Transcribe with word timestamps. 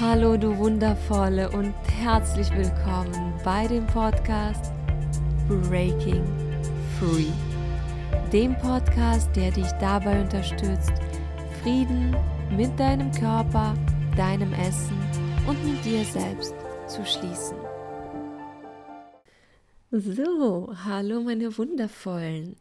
Hallo 0.00 0.36
du 0.36 0.58
wundervolle 0.58 1.48
und 1.52 1.72
herzlich 2.02 2.50
willkommen 2.50 3.32
bei 3.44 3.68
dem 3.68 3.86
Podcast 3.86 4.72
Breaking 5.46 6.24
Free. 6.98 7.30
Dem 8.32 8.58
Podcast, 8.58 9.28
der 9.36 9.52
dich 9.52 9.70
dabei 9.78 10.20
unterstützt, 10.20 10.90
Frieden 11.62 12.16
mit 12.50 12.76
deinem 12.80 13.12
Körper, 13.12 13.76
deinem 14.16 14.52
Essen 14.54 14.98
und 15.46 15.64
mit 15.64 15.84
dir 15.84 16.04
selbst 16.04 16.56
zu 16.88 17.06
schließen. 17.06 17.56
So, 19.92 20.74
hallo 20.84 21.20
meine 21.20 21.56
wundervollen. 21.56 22.56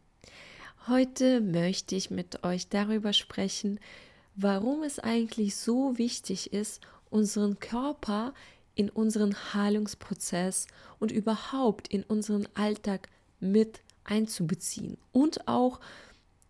Heute 0.88 1.41
möchte 1.41 1.95
ich 1.95 2.11
mit 2.11 2.43
euch 2.43 2.70
darüber 2.70 3.11
sprechen, 3.11 3.79
warum 4.36 4.84
es 4.84 5.00
eigentlich 5.00 5.55
so 5.55 5.97
wichtig 5.97 6.54
ist, 6.54 6.79
unseren 7.13 7.59
Körper 7.59 8.34
in 8.76 8.90
unseren 8.90 9.35
Heilungsprozess 9.53 10.67
und 10.99 11.12
überhaupt 11.12 11.88
in 11.88 12.03
unseren 12.03 12.48
Alltag 12.55 13.08
mit 13.39 13.81
einzubeziehen. 14.03 14.98
Und 15.12 15.48
auch, 15.48 15.80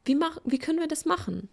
wie, 0.06 0.16
mach, 0.16 0.38
wie 0.46 0.60
können 0.60 0.80
wir 0.80 0.88
das 0.88 1.06
machen? 1.06 1.50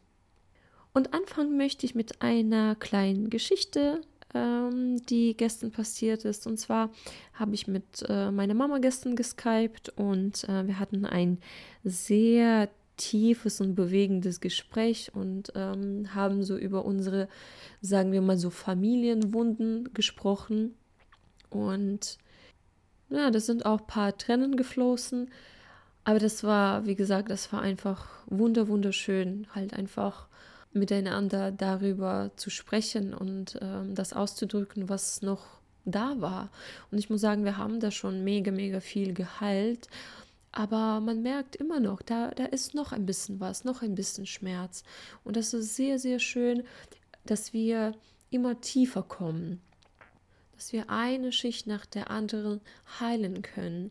Und 0.93 1.13
anfangen 1.13 1.57
möchte 1.57 1.87
ich 1.87 1.95
mit 1.95 2.23
einer 2.23 2.77
kleinen 2.77 3.31
Geschichte, 3.31 4.01
ähm, 4.35 5.05
die 5.07 5.37
gestern 5.37 5.73
passiert 5.73 6.25
ist. 6.25 6.47
Und 6.47 6.59
zwar 6.59 6.91
habe 7.35 7.55
ich 7.55 7.67
mit 7.67 8.05
äh, 8.09 8.31
meiner 8.31 8.55
Mama 8.55 8.79
gestern 8.79 9.17
geskypt 9.17 9.91
und 9.97 10.49
äh, 10.49 10.67
wir 10.67 10.79
hatten 10.79 11.05
ein 11.05 11.39
sehr 11.83 12.69
tiefes 13.01 13.61
und 13.61 13.75
bewegendes 13.75 14.41
Gespräch 14.41 15.11
und 15.15 15.53
ähm, 15.55 16.15
haben 16.15 16.45
so 16.45 16.57
über 16.57 16.85
unsere, 16.85 17.29
sagen 17.81 18.13
wir 18.13 18.21
mal 18.21 18.37
so, 18.37 18.51
Familienwunden 18.51 19.93
gesprochen. 19.95 20.75
Und 21.49 22.19
ja, 23.09 23.31
das 23.31 23.47
sind 23.47 23.65
auch 23.65 23.81
ein 23.81 23.87
paar 23.87 24.17
Tränen 24.17 24.57
geflossen. 24.57 25.31
Aber 26.05 26.19
das 26.19 26.45
war, 26.45 26.87
wie 26.87 26.95
gesagt, 26.95 27.31
das 27.31 27.53
war 27.53 27.63
einfach 27.63 28.09
wunder, 28.27 28.69
wunderschön, 28.69 29.47
halt 29.55 29.75
einfach 29.75 30.29
miteinander 30.73 31.51
darüber 31.51 32.31
zu 32.37 32.51
sprechen 32.51 33.13
und 33.15 33.59
ähm, 33.61 33.95
das 33.95 34.13
auszudrücken, 34.13 34.89
was 34.89 35.23
noch 35.23 35.61
da 35.85 36.21
war. 36.21 36.51
Und 36.91 36.99
ich 36.99 37.11
muss 37.11 37.21
sagen, 37.23 37.45
wir 37.45 37.57
haben 37.57 37.81
da 37.81 37.91
schon 37.91 38.23
mega, 38.25 38.53
mega 38.53 38.81
viel 38.81 39.15
geheilt. 39.15 39.89
Aber 40.53 41.01
man 41.01 41.23
merkt 41.23 41.57
immer 41.57 41.79
noch, 41.81 42.03
da, 42.03 42.31
da 42.31 42.45
ist 42.45 42.75
noch 42.75 42.93
ein 42.93 43.07
bisschen 43.07 43.39
was, 43.41 43.65
noch 43.65 43.83
ein 43.83 43.95
bisschen 43.95 44.27
Schmerz. 44.27 44.83
Und 45.23 45.37
das 45.37 45.55
ist 45.55 45.77
sehr, 45.77 45.99
sehr 45.99 46.19
schön, 46.19 46.65
dass 47.25 47.53
wir 47.53 47.95
immer 48.31 48.61
tiefer 48.61 49.03
kommen, 49.03 49.61
dass 50.57 50.73
wir 50.73 50.91
eine 50.91 51.33
Schicht 51.33 51.67
nach 51.67 51.87
der 51.87 52.11
anderen 52.11 52.61
heilen 52.99 53.43
können. 53.43 53.91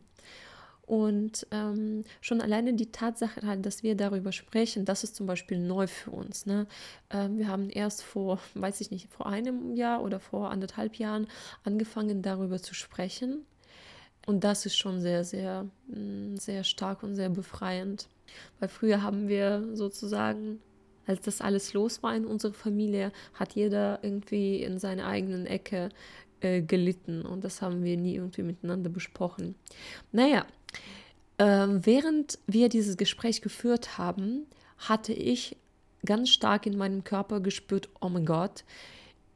Und 0.90 1.46
ähm, 1.52 2.02
schon 2.20 2.40
alleine 2.40 2.74
die 2.74 2.90
Tatsache 2.90 3.46
halt, 3.46 3.64
dass 3.64 3.84
wir 3.84 3.94
darüber 3.94 4.32
sprechen, 4.32 4.84
das 4.84 5.04
ist 5.04 5.14
zum 5.14 5.24
Beispiel 5.24 5.60
neu 5.60 5.86
für 5.86 6.10
uns. 6.10 6.46
Ne? 6.46 6.66
Ähm, 7.10 7.38
wir 7.38 7.46
haben 7.46 7.70
erst 7.70 8.02
vor, 8.02 8.40
weiß 8.54 8.80
ich 8.80 8.90
nicht, 8.90 9.08
vor 9.08 9.26
einem 9.26 9.76
Jahr 9.76 10.02
oder 10.02 10.18
vor 10.18 10.50
anderthalb 10.50 10.96
Jahren 10.96 11.28
angefangen, 11.62 12.22
darüber 12.22 12.60
zu 12.60 12.74
sprechen. 12.74 13.46
Und 14.26 14.44
das 14.44 14.66
ist 14.66 14.76
schon 14.76 15.00
sehr, 15.00 15.24
sehr, 15.24 15.66
mm, 15.88 16.36
sehr 16.36 16.64
stark 16.64 17.02
und 17.02 17.14
sehr 17.14 17.30
befreiend. 17.30 18.08
Weil 18.58 18.68
früher 18.68 19.02
haben 19.02 19.28
wir 19.28 19.68
sozusagen, 19.74 20.60
als 21.06 21.20
das 21.22 21.40
alles 21.40 21.72
los 21.72 22.02
war 22.02 22.14
in 22.14 22.26
unserer 22.26 22.52
Familie, 22.52 23.12
hat 23.34 23.54
jeder 23.54 23.98
irgendwie 24.02 24.62
in 24.62 24.78
seiner 24.78 25.06
eigenen 25.06 25.46
Ecke 25.46 25.88
äh, 26.40 26.62
gelitten. 26.62 27.22
Und 27.22 27.44
das 27.44 27.62
haben 27.62 27.82
wir 27.82 27.96
nie 27.96 28.14
irgendwie 28.16 28.42
miteinander 28.42 28.90
besprochen. 28.90 29.54
Naja, 30.12 30.46
äh, 31.38 31.66
während 31.68 32.38
wir 32.46 32.68
dieses 32.68 32.96
Gespräch 32.96 33.42
geführt 33.42 33.98
haben, 33.98 34.46
hatte 34.78 35.12
ich 35.12 35.56
ganz 36.04 36.30
stark 36.30 36.66
in 36.66 36.76
meinem 36.76 37.04
Körper 37.04 37.40
gespürt, 37.40 37.88
oh 38.00 38.08
mein 38.08 38.26
Gott, 38.26 38.64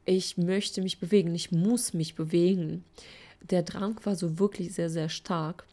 ich 0.05 0.37
möchte 0.37 0.81
mich 0.81 0.99
bewegen, 0.99 1.33
ich 1.35 1.51
muss 1.51 1.93
mich 1.93 2.15
bewegen 2.15 2.83
der 3.49 3.63
Drang 3.63 3.99
war 4.03 4.15
so 4.15 4.39
wirklich 4.39 4.73
sehr, 4.73 4.89
sehr 4.89 5.09
stark. 5.09 5.65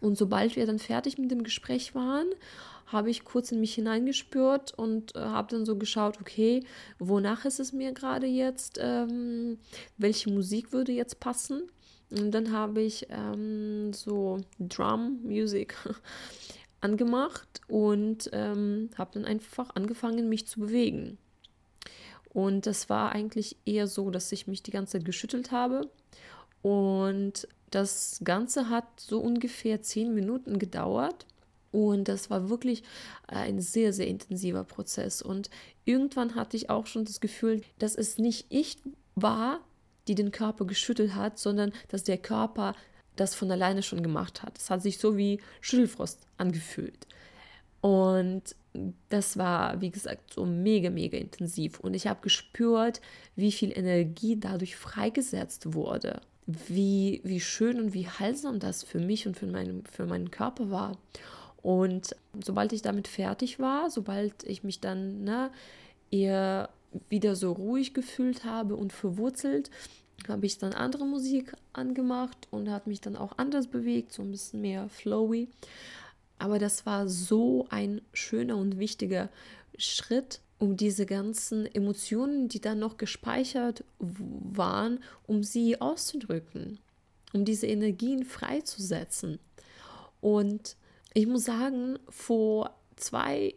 Und 0.00 0.16
sobald 0.16 0.56
wir 0.56 0.66
dann 0.66 0.78
fertig 0.78 1.18
mit 1.18 1.30
dem 1.30 1.44
Gespräch 1.44 1.94
waren, 1.94 2.26
habe 2.86 3.10
ich 3.10 3.24
kurz 3.24 3.50
in 3.52 3.60
mich 3.60 3.74
hineingespürt 3.74 4.74
und 4.76 5.16
äh, 5.16 5.20
habe 5.20 5.50
dann 5.50 5.64
so 5.64 5.76
geschaut, 5.76 6.20
okay, 6.20 6.62
wonach 6.98 7.44
ist 7.44 7.60
es 7.60 7.72
mir 7.72 7.92
gerade 7.92 8.26
jetzt? 8.26 8.78
Ähm, 8.80 9.58
welche 9.96 10.30
Musik 10.30 10.72
würde 10.72 10.92
jetzt 10.92 11.20
passen? 11.20 11.62
Und 12.10 12.32
dann 12.32 12.52
habe 12.52 12.82
ich 12.82 13.06
ähm, 13.10 13.92
so 13.92 14.38
Drum 14.58 15.20
Music 15.24 15.74
angemacht 16.80 17.60
und 17.68 18.28
ähm, 18.32 18.90
habe 18.96 19.12
dann 19.14 19.24
einfach 19.24 19.70
angefangen, 19.74 20.28
mich 20.28 20.46
zu 20.46 20.60
bewegen. 20.60 21.18
Und 22.32 22.66
das 22.66 22.90
war 22.90 23.12
eigentlich 23.12 23.56
eher 23.64 23.86
so, 23.86 24.10
dass 24.10 24.30
ich 24.32 24.46
mich 24.46 24.62
die 24.62 24.72
ganze 24.72 24.98
Zeit 24.98 25.04
geschüttelt 25.04 25.52
habe 25.52 25.88
und 26.64 27.46
das 27.68 28.20
Ganze 28.24 28.70
hat 28.70 28.86
so 28.98 29.20
ungefähr 29.20 29.82
zehn 29.82 30.14
Minuten 30.14 30.58
gedauert. 30.58 31.26
Und 31.72 32.08
das 32.08 32.30
war 32.30 32.48
wirklich 32.48 32.82
ein 33.26 33.60
sehr, 33.60 33.92
sehr 33.92 34.06
intensiver 34.06 34.64
Prozess. 34.64 35.20
Und 35.20 35.50
irgendwann 35.84 36.36
hatte 36.36 36.56
ich 36.56 36.70
auch 36.70 36.86
schon 36.86 37.04
das 37.04 37.20
Gefühl, 37.20 37.60
dass 37.78 37.94
es 37.96 38.16
nicht 38.16 38.46
ich 38.48 38.78
war, 39.14 39.60
die 40.08 40.14
den 40.14 40.30
Körper 40.30 40.64
geschüttelt 40.64 41.14
hat, 41.14 41.38
sondern 41.38 41.70
dass 41.88 42.02
der 42.02 42.16
Körper 42.16 42.74
das 43.14 43.34
von 43.34 43.50
alleine 43.50 43.82
schon 43.82 44.02
gemacht 44.02 44.42
hat. 44.42 44.56
Es 44.56 44.70
hat 44.70 44.80
sich 44.80 44.96
so 44.96 45.18
wie 45.18 45.42
Schüttelfrost 45.60 46.20
angefühlt. 46.38 47.06
Und 47.82 48.56
das 49.10 49.36
war, 49.36 49.82
wie 49.82 49.90
gesagt, 49.90 50.32
so 50.32 50.46
mega, 50.46 50.88
mega 50.88 51.18
intensiv. 51.18 51.78
Und 51.80 51.92
ich 51.92 52.06
habe 52.06 52.22
gespürt, 52.22 53.02
wie 53.36 53.52
viel 53.52 53.76
Energie 53.76 54.40
dadurch 54.40 54.76
freigesetzt 54.76 55.74
wurde 55.74 56.22
wie, 56.46 57.20
wie 57.24 57.40
schön 57.40 57.80
und 57.80 57.94
wie 57.94 58.08
heilsam 58.08 58.58
das 58.58 58.82
für 58.82 58.98
mich 58.98 59.26
und 59.26 59.36
für, 59.36 59.46
mein, 59.46 59.84
für 59.90 60.06
meinen 60.06 60.30
Körper 60.30 60.70
war. 60.70 60.98
Und 61.62 62.14
sobald 62.44 62.72
ich 62.72 62.82
damit 62.82 63.08
fertig 63.08 63.58
war, 63.58 63.90
sobald 63.90 64.44
ich 64.44 64.62
mich 64.62 64.80
dann 64.80 65.24
ne, 65.24 65.50
eher 66.10 66.68
wieder 67.08 67.34
so 67.36 67.52
ruhig 67.52 67.94
gefühlt 67.94 68.44
habe 68.44 68.76
und 68.76 68.92
verwurzelt, 68.92 69.70
habe 70.28 70.46
ich 70.46 70.58
dann 70.58 70.74
andere 70.74 71.06
Musik 71.06 71.54
angemacht 71.72 72.48
und 72.50 72.70
hat 72.70 72.86
mich 72.86 73.00
dann 73.00 73.16
auch 73.16 73.38
anders 73.38 73.66
bewegt, 73.66 74.12
so 74.12 74.22
ein 74.22 74.30
bisschen 74.30 74.60
mehr 74.60 74.88
flowy. 74.88 75.48
Aber 76.38 76.58
das 76.58 76.86
war 76.86 77.08
so 77.08 77.66
ein 77.70 78.00
schöner 78.12 78.56
und 78.56 78.78
wichtiger 78.78 79.28
Schritt, 79.78 80.40
um 80.58 80.76
diese 80.76 81.06
ganzen 81.06 81.66
Emotionen, 81.66 82.48
die 82.48 82.60
dann 82.60 82.78
noch 82.78 82.96
gespeichert 82.96 83.84
waren, 83.98 85.00
um 85.26 85.42
sie 85.42 85.80
auszudrücken, 85.80 86.78
um 87.32 87.44
diese 87.44 87.66
Energien 87.66 88.24
freizusetzen. 88.24 89.38
Und 90.20 90.76
ich 91.12 91.26
muss 91.26 91.44
sagen, 91.44 91.98
vor 92.08 92.74
zwei, 92.96 93.54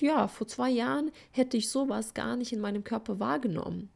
ja, 0.00 0.28
vor 0.28 0.46
zwei 0.46 0.70
Jahren 0.70 1.10
hätte 1.30 1.56
ich 1.56 1.68
sowas 1.68 2.14
gar 2.14 2.36
nicht 2.36 2.52
in 2.52 2.60
meinem 2.60 2.84
Körper 2.84 3.20
wahrgenommen, 3.20 3.90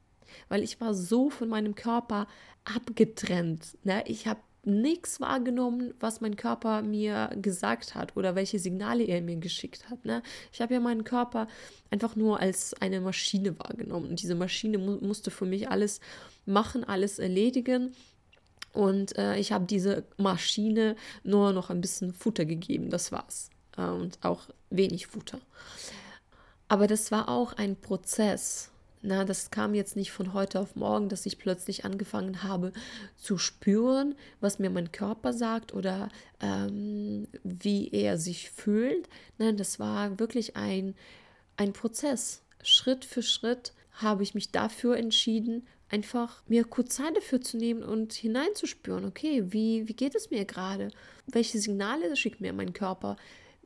weil 0.48 0.62
ich 0.62 0.80
war 0.80 0.94
so 0.94 1.30
von 1.30 1.48
meinem 1.48 1.74
Körper 1.74 2.26
abgetrennt. 2.64 3.78
Ne? 3.84 4.04
Ich 4.06 4.26
habe 4.26 4.40
nichts 4.64 5.20
wahrgenommen, 5.20 5.94
was 6.00 6.20
mein 6.20 6.36
Körper 6.36 6.82
mir 6.82 7.30
gesagt 7.40 7.94
hat 7.94 8.16
oder 8.16 8.34
welche 8.34 8.58
Signale 8.58 9.04
er 9.04 9.22
mir 9.22 9.36
geschickt 9.36 9.88
hat. 9.88 10.04
Ne? 10.04 10.22
Ich 10.52 10.60
habe 10.60 10.74
ja 10.74 10.80
meinen 10.80 11.04
Körper 11.04 11.48
einfach 11.90 12.16
nur 12.16 12.40
als 12.40 12.74
eine 12.74 13.00
Maschine 13.00 13.58
wahrgenommen. 13.58 14.10
Und 14.10 14.22
diese 14.22 14.34
Maschine 14.34 14.78
mu 14.78 14.98
musste 15.00 15.30
für 15.30 15.46
mich 15.46 15.70
alles 15.70 16.00
machen, 16.46 16.84
alles 16.84 17.18
erledigen. 17.18 17.94
Und 18.72 19.16
äh, 19.18 19.36
ich 19.36 19.52
habe 19.52 19.64
diese 19.66 20.04
Maschine 20.16 20.94
nur 21.24 21.52
noch 21.52 21.70
ein 21.70 21.80
bisschen 21.80 22.12
Futter 22.12 22.44
gegeben, 22.44 22.90
das 22.90 23.10
war's. 23.12 23.50
Äh, 23.76 23.82
und 23.86 24.18
auch 24.22 24.48
wenig 24.70 25.06
Futter. 25.06 25.40
Aber 26.68 26.86
das 26.86 27.10
war 27.10 27.28
auch 27.28 27.54
ein 27.54 27.76
Prozess. 27.76 28.69
Na, 29.02 29.24
das 29.24 29.50
kam 29.50 29.74
jetzt 29.74 29.96
nicht 29.96 30.12
von 30.12 30.34
heute 30.34 30.60
auf 30.60 30.76
morgen, 30.76 31.08
dass 31.08 31.24
ich 31.24 31.38
plötzlich 31.38 31.86
angefangen 31.86 32.42
habe 32.42 32.72
zu 33.16 33.38
spüren, 33.38 34.14
was 34.40 34.58
mir 34.58 34.68
mein 34.68 34.92
Körper 34.92 35.32
sagt 35.32 35.72
oder 35.72 36.10
ähm, 36.40 37.26
wie 37.42 37.88
er 37.92 38.18
sich 38.18 38.50
fühlt. 38.50 39.08
Nein, 39.38 39.56
das 39.56 39.80
war 39.80 40.18
wirklich 40.18 40.56
ein, 40.56 40.94
ein 41.56 41.72
Prozess. 41.72 42.42
Schritt 42.62 43.06
für 43.06 43.22
Schritt 43.22 43.72
habe 43.92 44.22
ich 44.22 44.34
mich 44.34 44.52
dafür 44.52 44.98
entschieden, 44.98 45.66
einfach 45.88 46.42
mir 46.46 46.64
kurz 46.64 46.96
Zeit 46.96 47.16
dafür 47.16 47.40
zu 47.40 47.56
nehmen 47.56 47.82
und 47.82 48.12
hineinzuspüren, 48.12 49.06
okay, 49.06 49.44
wie, 49.46 49.88
wie 49.88 49.94
geht 49.94 50.14
es 50.14 50.30
mir 50.30 50.44
gerade? 50.44 50.90
Welche 51.26 51.58
Signale 51.58 52.14
schickt 52.16 52.42
mir 52.42 52.52
mein 52.52 52.74
Körper? 52.74 53.16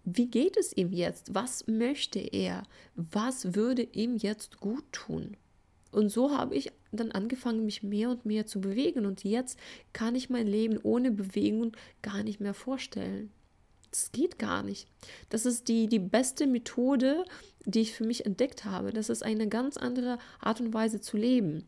Wie 0.04 0.26
geht 0.26 0.56
es 0.56 0.76
ihm 0.76 0.92
jetzt? 0.92 1.34
Was 1.34 1.66
möchte 1.66 2.18
er? 2.18 2.64
Was 2.94 3.54
würde 3.54 3.82
ihm 3.82 4.16
jetzt 4.16 4.60
gut 4.60 4.84
tun? 4.92 5.36
Und 5.90 6.10
so 6.10 6.36
habe 6.36 6.54
ich 6.54 6.72
dann 6.92 7.12
angefangen, 7.12 7.64
mich 7.64 7.82
mehr 7.82 8.10
und 8.10 8.26
mehr 8.26 8.46
zu 8.46 8.60
bewegen. 8.60 9.06
Und 9.06 9.24
jetzt 9.24 9.58
kann 9.92 10.14
ich 10.14 10.28
mein 10.28 10.46
Leben 10.46 10.78
ohne 10.82 11.10
Bewegung 11.10 11.72
gar 12.02 12.22
nicht 12.22 12.40
mehr 12.40 12.54
vorstellen. 12.54 13.30
Das 13.90 14.10
geht 14.10 14.38
gar 14.38 14.62
nicht. 14.62 14.88
Das 15.28 15.46
ist 15.46 15.68
die, 15.68 15.86
die 15.86 16.00
beste 16.00 16.48
Methode, 16.48 17.24
die 17.64 17.80
ich 17.80 17.92
für 17.92 18.04
mich 18.04 18.26
entdeckt 18.26 18.64
habe. 18.64 18.92
Das 18.92 19.08
ist 19.08 19.22
eine 19.22 19.48
ganz 19.48 19.76
andere 19.76 20.18
Art 20.40 20.60
und 20.60 20.74
Weise 20.74 21.00
zu 21.00 21.16
leben. 21.16 21.64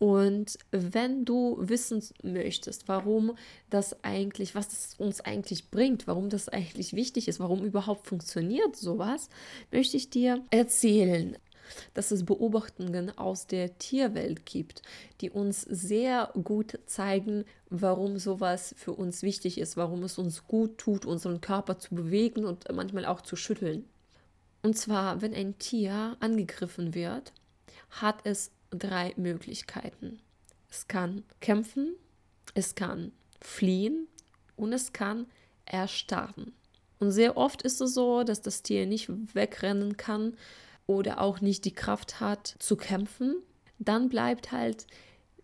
Und 0.00 0.58
wenn 0.70 1.26
du 1.26 1.58
wissen 1.60 2.02
möchtest, 2.22 2.88
warum 2.88 3.36
das 3.68 4.02
eigentlich, 4.02 4.54
was 4.54 4.68
das 4.68 4.94
uns 4.96 5.20
eigentlich 5.20 5.70
bringt, 5.70 6.06
warum 6.06 6.30
das 6.30 6.48
eigentlich 6.48 6.94
wichtig 6.94 7.28
ist, 7.28 7.38
warum 7.38 7.62
überhaupt 7.62 8.06
funktioniert 8.06 8.76
sowas, 8.76 9.28
möchte 9.70 9.98
ich 9.98 10.08
dir 10.08 10.42
erzählen, 10.50 11.36
dass 11.92 12.12
es 12.12 12.24
Beobachtungen 12.24 13.16
aus 13.18 13.46
der 13.46 13.76
Tierwelt 13.76 14.46
gibt, 14.46 14.80
die 15.20 15.28
uns 15.28 15.60
sehr 15.60 16.32
gut 16.44 16.78
zeigen, 16.86 17.44
warum 17.68 18.18
sowas 18.18 18.74
für 18.78 18.94
uns 18.94 19.22
wichtig 19.22 19.58
ist, 19.58 19.76
warum 19.76 20.02
es 20.02 20.16
uns 20.16 20.46
gut 20.46 20.78
tut, 20.78 21.04
unseren 21.04 21.42
Körper 21.42 21.78
zu 21.78 21.94
bewegen 21.94 22.46
und 22.46 22.64
manchmal 22.72 23.04
auch 23.04 23.20
zu 23.20 23.36
schütteln. 23.36 23.84
Und 24.62 24.78
zwar, 24.78 25.20
wenn 25.20 25.34
ein 25.34 25.58
Tier 25.58 26.16
angegriffen 26.20 26.94
wird, 26.94 27.34
hat 27.90 28.20
es 28.24 28.50
drei 28.70 29.14
Möglichkeiten. 29.16 30.20
Es 30.70 30.88
kann 30.88 31.24
kämpfen, 31.40 31.96
es 32.54 32.74
kann 32.74 33.12
fliehen 33.40 34.06
und 34.56 34.72
es 34.72 34.92
kann 34.92 35.26
erstarren. 35.66 36.52
Und 36.98 37.12
sehr 37.12 37.36
oft 37.36 37.62
ist 37.62 37.80
es 37.80 37.94
so, 37.94 38.24
dass 38.24 38.42
das 38.42 38.62
Tier 38.62 38.86
nicht 38.86 39.08
wegrennen 39.34 39.96
kann 39.96 40.36
oder 40.86 41.20
auch 41.20 41.40
nicht 41.40 41.64
die 41.64 41.74
Kraft 41.74 42.20
hat 42.20 42.54
zu 42.58 42.76
kämpfen. 42.76 43.36
Dann 43.78 44.08
bleibt 44.08 44.52
halt 44.52 44.86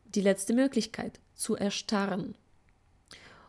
die 0.04 0.20
letzte 0.20 0.52
Möglichkeit, 0.52 1.18
zu 1.34 1.56
erstarren. 1.56 2.36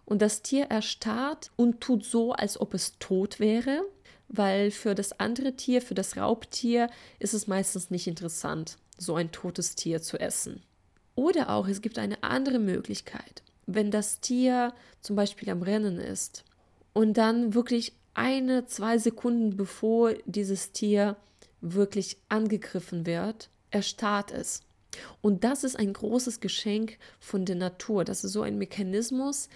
Und 0.06 0.22
das 0.22 0.42
Tier 0.42 0.66
erstarrt 0.66 1.52
und 1.58 1.82
tut 1.82 2.06
so, 2.06 2.32
als 2.32 2.60
ob 2.60 2.74
es 2.74 2.98
tot 2.98 3.40
wäre, 3.40 3.82
weil 4.30 4.72
für 4.72 4.96
das 4.96 5.20
andere 5.20 5.56
Tier, 5.56 5.82
für 5.82 5.96
das 5.96 6.16
Raubtier, 6.16 6.90
ist 7.20 7.34
es 7.34 7.48
meistens 7.48 7.90
nicht 7.90 8.08
interessant 8.08 8.78
so 8.98 9.16
ein 9.16 9.32
totes 9.32 9.76
Tier 9.76 10.02
zu 10.02 10.20
essen. 10.20 10.64
Oder 11.16 11.50
auch 11.50 11.68
es 11.68 11.82
gibt 11.82 11.98
eine 11.98 12.24
andere 12.24 12.60
Möglichkeit, 12.60 13.44
wenn 13.66 13.92
das 13.92 14.20
Tier 14.20 14.74
zum 15.02 15.16
Beispiel 15.16 15.50
am 15.50 15.62
Rennen 15.64 15.98
ist 15.98 16.44
und 16.94 17.18
dann 17.18 17.54
wirklich 17.54 17.94
eine, 18.14 18.66
zwei 18.66 18.98
Sekunden 18.98 19.56
bevor 19.58 20.14
dieses 20.26 20.72
Tier 20.72 21.16
wirklich 21.62 22.18
angegriffen 22.30 23.06
wird, 23.06 23.50
erstarrt 23.72 24.32
es. 24.32 24.62
Und 25.22 25.44
das 25.44 25.64
ist 25.64 25.78
ein 25.78 25.94
großes 25.94 26.40
Geschenk 26.40 26.98
von 27.20 27.46
der 27.46 27.56
Natur. 27.56 28.04
Das 28.04 28.24
ist 28.24 28.34
so 28.34 28.42
ein 28.42 28.58
Mechanismus, 28.58 29.50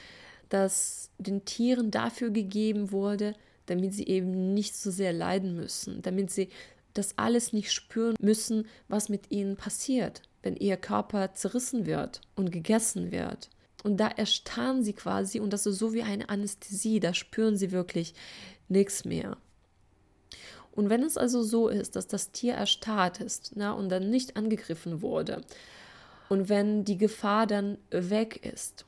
das 0.49 1.09
den 1.17 1.45
Tieren 1.45 1.91
dafür 1.91 2.29
gegeben 2.29 2.91
wurde, 2.91 3.35
damit 3.65 3.93
sie 3.93 4.07
eben 4.07 4.53
nicht 4.53 4.75
so 4.75 4.91
sehr 4.91 5.13
leiden 5.13 5.55
müssen, 5.55 6.01
damit 6.01 6.31
sie 6.31 6.49
das 6.93 7.17
alles 7.17 7.53
nicht 7.53 7.71
spüren 7.71 8.15
müssen, 8.19 8.67
was 8.87 9.09
mit 9.09 9.31
ihnen 9.31 9.55
passiert, 9.55 10.21
wenn 10.43 10.55
ihr 10.55 10.77
Körper 10.77 11.33
zerrissen 11.33 11.85
wird 11.85 12.21
und 12.35 12.51
gegessen 12.51 13.11
wird. 13.11 13.49
Und 13.83 13.97
da 13.97 14.07
erstarren 14.07 14.83
sie 14.83 14.93
quasi 14.93 15.39
und 15.39 15.51
das 15.51 15.65
ist 15.65 15.79
so 15.79 15.93
wie 15.93 16.03
eine 16.03 16.29
Anästhesie, 16.29 16.99
da 16.99 17.13
spüren 17.13 17.57
sie 17.57 17.71
wirklich 17.71 18.13
nichts 18.67 19.05
mehr. 19.05 19.37
Und 20.71 20.89
wenn 20.89 21.03
es 21.03 21.17
also 21.17 21.43
so 21.43 21.67
ist, 21.67 21.95
dass 21.95 22.07
das 22.07 22.31
Tier 22.31 22.53
erstarrt 22.53 23.19
ist 23.19 23.51
na, 23.55 23.73
und 23.73 23.89
dann 23.89 24.09
nicht 24.09 24.37
angegriffen 24.37 25.01
wurde 25.01 25.41
und 26.29 26.47
wenn 26.47 26.85
die 26.85 26.97
Gefahr 26.97 27.45
dann 27.45 27.77
weg 27.89 28.45
ist 28.45 28.85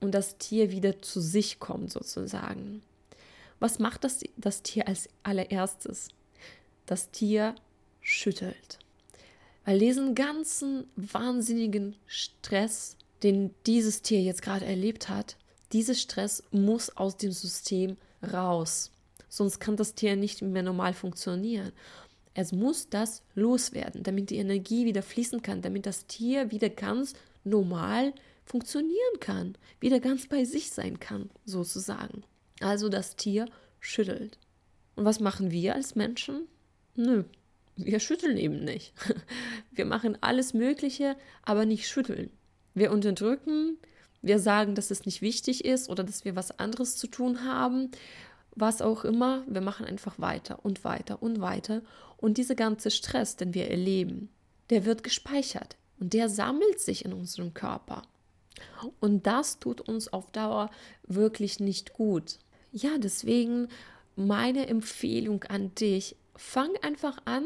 und 0.00 0.12
das 0.12 0.38
Tier 0.38 0.70
wieder 0.70 1.02
zu 1.02 1.20
sich 1.20 1.58
kommt 1.58 1.90
sozusagen, 1.90 2.82
was 3.58 3.78
macht 3.78 4.04
das, 4.04 4.20
das 4.36 4.62
Tier 4.62 4.86
als 4.86 5.08
allererstes? 5.22 6.10
Das 6.86 7.10
Tier 7.10 7.54
schüttelt. 8.00 8.78
Weil 9.64 9.78
diesen 9.78 10.14
ganzen 10.14 10.84
wahnsinnigen 10.94 11.96
Stress, 12.06 12.96
den 13.22 13.54
dieses 13.66 14.02
Tier 14.02 14.22
jetzt 14.22 14.42
gerade 14.42 14.64
erlebt 14.64 15.08
hat, 15.08 15.36
dieser 15.72 15.94
Stress 15.94 16.44
muss 16.52 16.96
aus 16.96 17.16
dem 17.16 17.32
System 17.32 17.96
raus. 18.22 18.92
Sonst 19.28 19.58
kann 19.58 19.76
das 19.76 19.94
Tier 19.94 20.16
nicht 20.16 20.40
mehr 20.40 20.62
normal 20.62 20.94
funktionieren. 20.94 21.72
Es 22.34 22.52
muss 22.52 22.88
das 22.88 23.22
loswerden, 23.34 24.02
damit 24.02 24.30
die 24.30 24.36
Energie 24.36 24.84
wieder 24.84 25.02
fließen 25.02 25.42
kann, 25.42 25.62
damit 25.62 25.86
das 25.86 26.06
Tier 26.06 26.50
wieder 26.50 26.68
ganz 26.68 27.14
normal 27.44 28.12
funktionieren 28.44 29.20
kann, 29.20 29.56
wieder 29.80 30.00
ganz 30.00 30.28
bei 30.28 30.44
sich 30.44 30.70
sein 30.70 31.00
kann, 31.00 31.30
sozusagen. 31.44 32.22
Also 32.60 32.88
das 32.88 33.16
Tier 33.16 33.46
schüttelt. 33.80 34.38
Und 34.94 35.04
was 35.04 35.18
machen 35.18 35.50
wir 35.50 35.74
als 35.74 35.94
Menschen? 35.94 36.46
Nö, 36.96 37.24
wir 37.76 38.00
schütteln 38.00 38.36
eben 38.36 38.64
nicht. 38.64 38.92
Wir 39.70 39.84
machen 39.84 40.16
alles 40.22 40.54
Mögliche, 40.54 41.16
aber 41.42 41.66
nicht 41.66 41.86
schütteln. 41.86 42.30
Wir 42.72 42.90
unterdrücken, 42.90 43.76
wir 44.22 44.38
sagen, 44.38 44.74
dass 44.74 44.90
es 44.90 45.04
nicht 45.04 45.20
wichtig 45.20 45.64
ist 45.64 45.90
oder 45.90 46.02
dass 46.02 46.24
wir 46.24 46.34
was 46.34 46.58
anderes 46.58 46.96
zu 46.96 47.06
tun 47.06 47.44
haben, 47.44 47.90
was 48.54 48.80
auch 48.80 49.04
immer. 49.04 49.44
Wir 49.46 49.60
machen 49.60 49.84
einfach 49.84 50.18
weiter 50.18 50.64
und 50.64 50.82
weiter 50.84 51.22
und 51.22 51.40
weiter. 51.40 51.82
Und 52.16 52.38
dieser 52.38 52.54
ganze 52.54 52.90
Stress, 52.90 53.36
den 53.36 53.52
wir 53.52 53.70
erleben, 53.70 54.30
der 54.70 54.84
wird 54.84 55.04
gespeichert 55.04 55.76
und 56.00 56.14
der 56.14 56.28
sammelt 56.28 56.80
sich 56.80 57.04
in 57.04 57.12
unserem 57.12 57.52
Körper. 57.54 58.02
Und 59.00 59.26
das 59.26 59.58
tut 59.58 59.82
uns 59.82 60.10
auf 60.12 60.30
Dauer 60.30 60.70
wirklich 61.06 61.60
nicht 61.60 61.92
gut. 61.92 62.38
Ja, 62.72 62.98
deswegen 62.98 63.68
meine 64.16 64.66
Empfehlung 64.66 65.44
an 65.44 65.74
dich, 65.74 66.16
fang 66.36 66.76
einfach 66.82 67.18
an, 67.24 67.44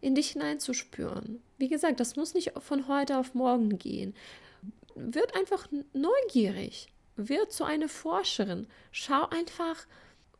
in 0.00 0.14
dich 0.14 0.30
hineinzuspüren. 0.30 1.42
Wie 1.56 1.68
gesagt, 1.68 2.00
das 2.00 2.16
muss 2.16 2.34
nicht 2.34 2.52
von 2.58 2.86
heute 2.88 3.18
auf 3.18 3.34
morgen 3.34 3.78
gehen. 3.78 4.14
Wird 4.94 5.34
einfach 5.34 5.68
neugierig. 5.92 6.88
Wird 7.16 7.52
zu 7.52 7.64
einer 7.64 7.88
Forscherin. 7.88 8.68
Schau 8.92 9.28
einfach, 9.28 9.86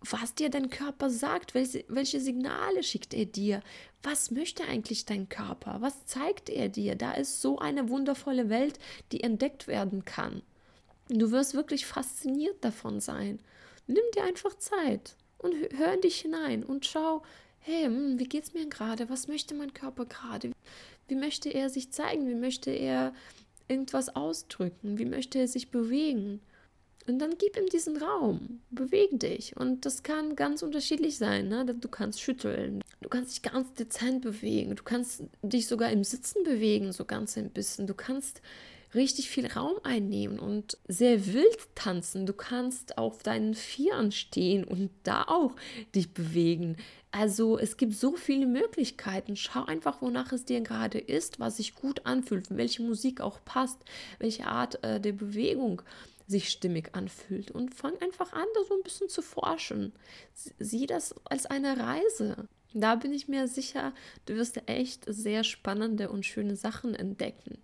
was 0.00 0.34
dir 0.34 0.48
dein 0.48 0.70
Körper 0.70 1.10
sagt, 1.10 1.54
welche, 1.54 1.84
welche 1.88 2.20
Signale 2.20 2.84
schickt 2.84 3.14
er 3.14 3.26
dir, 3.26 3.62
was 4.02 4.30
möchte 4.30 4.62
eigentlich 4.64 5.06
dein 5.06 5.28
Körper, 5.28 5.78
was 5.80 6.06
zeigt 6.06 6.50
er 6.50 6.68
dir. 6.68 6.94
Da 6.94 7.12
ist 7.12 7.42
so 7.42 7.58
eine 7.58 7.88
wundervolle 7.88 8.48
Welt, 8.48 8.78
die 9.10 9.22
entdeckt 9.22 9.66
werden 9.66 10.04
kann. 10.04 10.42
Du 11.08 11.32
wirst 11.32 11.54
wirklich 11.54 11.86
fasziniert 11.86 12.64
davon 12.64 13.00
sein. 13.00 13.40
Nimm 13.86 14.04
dir 14.14 14.22
einfach 14.24 14.54
Zeit 14.58 15.16
und 15.38 15.54
hör 15.76 15.94
in 15.94 16.02
dich 16.02 16.20
hinein 16.20 16.62
und 16.62 16.86
schau, 16.86 17.22
hey, 17.60 17.84
hm, 17.84 18.18
wie 18.18 18.28
geht's 18.28 18.54
mir 18.54 18.66
gerade? 18.68 19.08
Was 19.10 19.28
möchte 19.28 19.54
mein 19.54 19.74
Körper 19.74 20.06
gerade? 20.06 20.52
Wie 21.08 21.14
möchte 21.14 21.48
er 21.50 21.70
sich 21.70 21.90
zeigen? 21.90 22.28
Wie 22.28 22.34
möchte 22.34 22.70
er 22.70 23.12
irgendwas 23.68 24.14
ausdrücken? 24.14 24.98
Wie 24.98 25.04
möchte 25.04 25.38
er 25.38 25.48
sich 25.48 25.70
bewegen? 25.70 26.40
Und 27.08 27.20
dann 27.20 27.38
gib 27.38 27.56
ihm 27.56 27.66
diesen 27.66 27.96
Raum, 27.96 28.60
beweg 28.70 29.18
dich. 29.18 29.56
Und 29.56 29.86
das 29.86 30.02
kann 30.02 30.36
ganz 30.36 30.62
unterschiedlich 30.62 31.16
sein. 31.16 31.48
Ne? 31.48 31.64
Du 31.64 31.88
kannst 31.88 32.20
schütteln, 32.20 32.84
du 33.00 33.08
kannst 33.08 33.32
dich 33.32 33.42
ganz 33.42 33.72
dezent 33.72 34.20
bewegen, 34.20 34.76
du 34.76 34.82
kannst 34.82 35.22
dich 35.42 35.66
sogar 35.66 35.90
im 35.90 36.04
Sitzen 36.04 36.44
bewegen, 36.44 36.92
so 36.92 37.06
ganz 37.06 37.38
ein 37.38 37.50
bisschen. 37.50 37.86
Du 37.86 37.94
kannst 37.94 38.42
richtig 38.94 39.28
viel 39.30 39.46
Raum 39.46 39.76
einnehmen 39.82 40.38
und 40.38 40.78
sehr 40.88 41.26
wild 41.26 41.74
tanzen. 41.74 42.26
Du 42.26 42.32
kannst 42.32 42.98
auf 42.98 43.22
deinen 43.22 43.54
Vieren 43.54 44.12
stehen 44.12 44.64
und 44.64 44.90
da 45.02 45.24
auch 45.24 45.52
dich 45.94 46.12
bewegen. 46.12 46.76
Also 47.10 47.58
es 47.58 47.76
gibt 47.76 47.94
so 47.94 48.16
viele 48.16 48.46
Möglichkeiten. 48.46 49.36
Schau 49.36 49.64
einfach, 49.64 50.02
wonach 50.02 50.32
es 50.32 50.44
dir 50.44 50.60
gerade 50.60 50.98
ist, 50.98 51.40
was 51.40 51.56
sich 51.56 51.74
gut 51.74 52.06
anfühlt, 52.06 52.46
welche 52.50 52.82
Musik 52.82 53.20
auch 53.20 53.44
passt, 53.44 53.78
welche 54.18 54.46
Art 54.46 54.82
äh, 54.84 55.00
der 55.00 55.12
Bewegung 55.12 55.82
sich 56.26 56.50
stimmig 56.50 56.94
anfühlt 56.94 57.50
und 57.50 57.74
fang 57.74 57.96
einfach 58.02 58.34
an, 58.34 58.44
da 58.54 58.60
so 58.68 58.74
ein 58.74 58.82
bisschen 58.82 59.08
zu 59.08 59.22
forschen. 59.22 59.92
Sieh 60.58 60.86
das 60.86 61.14
als 61.24 61.46
eine 61.46 61.78
Reise. 61.78 62.48
Da 62.74 62.96
bin 62.96 63.14
ich 63.14 63.28
mir 63.28 63.48
sicher, 63.48 63.94
du 64.26 64.34
wirst 64.36 64.60
echt 64.66 65.04
sehr 65.08 65.42
spannende 65.42 66.10
und 66.10 66.26
schöne 66.26 66.54
Sachen 66.54 66.94
entdecken. 66.94 67.58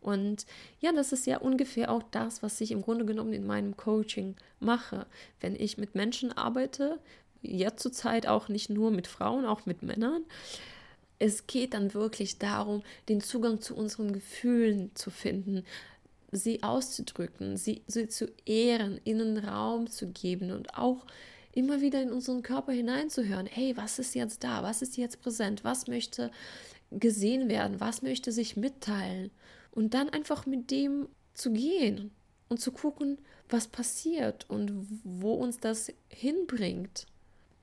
Und 0.00 0.46
ja, 0.80 0.92
das 0.92 1.12
ist 1.12 1.26
ja 1.26 1.38
ungefähr 1.38 1.90
auch 1.90 2.02
das, 2.10 2.42
was 2.42 2.60
ich 2.60 2.70
im 2.70 2.82
Grunde 2.82 3.04
genommen 3.04 3.32
in 3.32 3.46
meinem 3.46 3.76
Coaching 3.76 4.34
mache. 4.58 5.06
Wenn 5.40 5.54
ich 5.54 5.78
mit 5.78 5.94
Menschen 5.94 6.32
arbeite, 6.32 6.98
jetzt 7.42 7.82
zur 7.82 7.92
Zeit 7.92 8.26
auch 8.26 8.48
nicht 8.48 8.70
nur 8.70 8.90
mit 8.90 9.06
Frauen, 9.06 9.44
auch 9.44 9.66
mit 9.66 9.82
Männern, 9.82 10.24
es 11.18 11.46
geht 11.46 11.74
dann 11.74 11.92
wirklich 11.92 12.38
darum, 12.38 12.82
den 13.08 13.20
Zugang 13.20 13.60
zu 13.60 13.76
unseren 13.76 14.12
Gefühlen 14.12 14.90
zu 14.94 15.10
finden, 15.10 15.64
sie 16.32 16.62
auszudrücken, 16.62 17.58
sie, 17.58 17.82
sie 17.86 18.08
zu 18.08 18.26
ehren, 18.46 19.00
ihnen 19.04 19.36
Raum 19.36 19.90
zu 19.90 20.08
geben 20.08 20.50
und 20.50 20.78
auch 20.78 21.04
immer 21.52 21.82
wieder 21.82 22.00
in 22.00 22.10
unseren 22.10 22.42
Körper 22.42 22.72
hineinzuhören. 22.72 23.46
Hey, 23.46 23.76
was 23.76 23.98
ist 23.98 24.14
jetzt 24.14 24.44
da? 24.44 24.62
Was 24.62 24.80
ist 24.80 24.96
jetzt 24.96 25.20
präsent? 25.20 25.62
Was 25.62 25.88
möchte 25.88 26.30
gesehen 26.90 27.48
werden, 27.48 27.80
was 27.80 28.02
möchte 28.02 28.32
sich 28.32 28.56
mitteilen 28.56 29.30
und 29.72 29.94
dann 29.94 30.08
einfach 30.08 30.46
mit 30.46 30.70
dem 30.70 31.08
zu 31.34 31.52
gehen 31.52 32.10
und 32.48 32.60
zu 32.60 32.72
gucken, 32.72 33.18
was 33.48 33.68
passiert 33.68 34.48
und 34.48 34.86
wo 35.04 35.34
uns 35.34 35.58
das 35.58 35.92
hinbringt. 36.08 37.06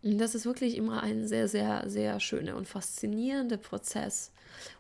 Und 0.04 0.18
das 0.20 0.36
ist 0.36 0.46
wirklich 0.46 0.78
immer 0.78 1.04
ein 1.04 1.28
sehr, 1.28 1.48
sehr, 1.48 1.90
sehr 1.90 2.20
schöner 2.20 2.56
und 2.56 2.68
faszinierender 2.68 3.58
Prozess. 3.58 4.32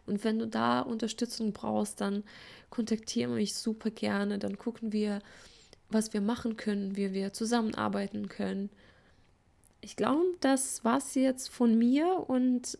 Und 0.05 0.23
wenn 0.23 0.39
du 0.39 0.47
da 0.47 0.81
Unterstützung 0.81 1.53
brauchst, 1.53 2.01
dann 2.01 2.23
kontaktiere 2.69 3.29
mich 3.29 3.55
super 3.55 3.89
gerne. 3.89 4.39
Dann 4.39 4.57
gucken 4.57 4.93
wir, 4.93 5.19
was 5.89 6.13
wir 6.13 6.21
machen 6.21 6.57
können, 6.57 6.95
wie 6.95 7.13
wir 7.13 7.33
zusammenarbeiten 7.33 8.29
können. 8.29 8.69
Ich 9.81 9.95
glaube, 9.95 10.23
das 10.39 10.83
war 10.83 10.97
es 10.97 11.15
jetzt 11.15 11.49
von 11.49 11.77
mir 11.77 12.25
und 12.27 12.77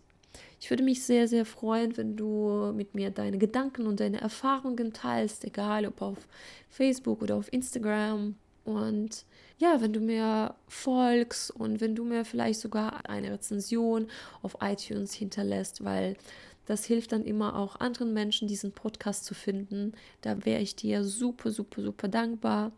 ich 0.60 0.70
würde 0.70 0.84
mich 0.84 1.04
sehr, 1.04 1.28
sehr 1.28 1.46
freuen, 1.46 1.98
wenn 1.98 2.16
du 2.16 2.74
mit 2.76 2.96
mir 2.96 3.12
deine 3.12 3.38
Gedanken 3.38 3.86
und 3.86 4.00
deine 4.00 4.22
Erfahrungen 4.22 4.94
teilst, 4.94 5.46
egal 5.46 5.86
ob 5.86 6.02
auf 6.02 6.28
Facebook 6.70 7.22
oder 7.22 7.36
auf 7.36 7.52
Instagram. 7.54 8.36
Und 8.66 9.26
ja, 9.60 9.82
wenn 9.82 9.94
du 9.94 10.00
mir 10.00 10.56
folgst 10.68 11.52
und 11.52 11.80
wenn 11.80 11.96
du 11.96 12.04
mir 12.04 12.26
vielleicht 12.26 12.60
sogar 12.60 13.10
eine 13.10 13.32
Rezension 13.32 14.08
auf 14.42 14.58
iTunes 14.62 15.14
hinterlässt, 15.14 15.84
weil 15.84 16.18
das 16.66 16.86
hilft 16.86 17.14
dann 17.14 17.24
immer 17.24 17.56
auch 17.56 17.80
anderen 17.80 18.14
Menschen, 18.14 18.48
diesen 18.48 18.74
Podcast 18.74 19.24
zu 19.24 19.34
finden. 19.34 19.94
Da 20.22 20.46
wäre 20.46 20.62
ich 20.62 20.76
dir 20.76 21.04
super, 21.04 21.50
super, 21.52 21.82
super 21.82 22.10
dankbar. 22.10 22.74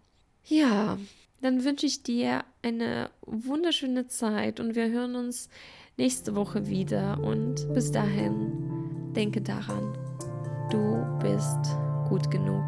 Ja, 0.46 1.00
dann 1.42 1.64
wünsche 1.64 1.86
ich 1.86 2.04
dir 2.04 2.44
eine 2.62 3.10
wunderschöne 3.22 4.08
Zeit 4.08 4.60
und 4.60 4.76
wir 4.76 4.90
hören 4.90 5.16
uns 5.16 5.50
nächste 6.00 6.36
Woche 6.36 6.66
wieder. 6.68 7.20
Und 7.20 7.72
bis 7.74 7.92
dahin, 7.92 9.14
denke 9.14 9.42
daran, 9.42 9.94
du 10.72 11.06
bist 11.20 11.78
gut 12.08 12.32
genug. 12.32 12.64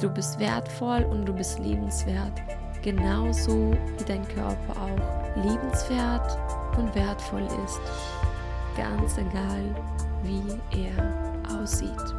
Du 0.00 0.08
bist 0.08 0.38
wertvoll 0.38 1.02
und 1.10 1.26
du 1.26 1.34
bist 1.34 1.58
liebenswert. 1.58 2.40
Genauso 2.82 3.72
wie 3.98 4.04
dein 4.06 4.26
Körper 4.28 4.74
auch 4.80 5.44
liebenswert 5.44 6.38
und 6.78 6.94
wertvoll 6.94 7.46
ist. 7.64 7.80
Ganz 8.76 9.18
egal, 9.18 9.74
wie 10.22 10.80
er 10.80 11.60
aussieht. 11.60 12.14